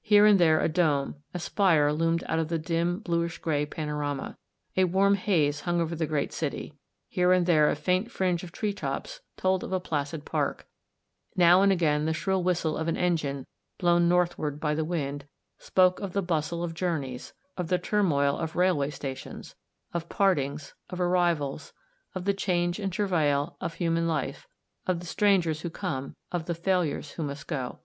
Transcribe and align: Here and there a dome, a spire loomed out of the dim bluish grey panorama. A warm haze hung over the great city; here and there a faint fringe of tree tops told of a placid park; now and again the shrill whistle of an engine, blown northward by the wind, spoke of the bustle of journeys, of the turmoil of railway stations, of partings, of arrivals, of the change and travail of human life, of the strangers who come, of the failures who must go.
Here 0.00 0.24
and 0.24 0.38
there 0.40 0.60
a 0.60 0.68
dome, 0.70 1.16
a 1.34 1.38
spire 1.38 1.92
loomed 1.92 2.24
out 2.26 2.38
of 2.38 2.48
the 2.48 2.58
dim 2.58 3.00
bluish 3.00 3.36
grey 3.36 3.66
panorama. 3.66 4.38
A 4.78 4.84
warm 4.84 5.14
haze 5.14 5.60
hung 5.60 5.78
over 5.78 5.94
the 5.94 6.06
great 6.06 6.32
city; 6.32 6.72
here 7.06 7.32
and 7.34 7.44
there 7.44 7.68
a 7.68 7.76
faint 7.76 8.10
fringe 8.10 8.42
of 8.42 8.50
tree 8.50 8.72
tops 8.72 9.20
told 9.36 9.62
of 9.62 9.74
a 9.74 9.80
placid 9.80 10.24
park; 10.24 10.66
now 11.36 11.60
and 11.60 11.70
again 11.70 12.06
the 12.06 12.14
shrill 12.14 12.42
whistle 12.42 12.78
of 12.78 12.88
an 12.88 12.96
engine, 12.96 13.44
blown 13.76 14.08
northward 14.08 14.58
by 14.58 14.74
the 14.74 14.86
wind, 14.86 15.26
spoke 15.58 16.00
of 16.00 16.14
the 16.14 16.22
bustle 16.22 16.64
of 16.64 16.72
journeys, 16.72 17.34
of 17.58 17.68
the 17.68 17.76
turmoil 17.78 18.38
of 18.38 18.56
railway 18.56 18.88
stations, 18.88 19.54
of 19.92 20.08
partings, 20.08 20.72
of 20.88 20.98
arrivals, 20.98 21.74
of 22.14 22.24
the 22.24 22.32
change 22.32 22.78
and 22.78 22.90
travail 22.90 23.58
of 23.60 23.74
human 23.74 24.08
life, 24.08 24.46
of 24.86 25.00
the 25.00 25.06
strangers 25.06 25.60
who 25.60 25.68
come, 25.68 26.16
of 26.32 26.46
the 26.46 26.54
failures 26.54 27.10
who 27.10 27.22
must 27.22 27.46
go. 27.46 27.80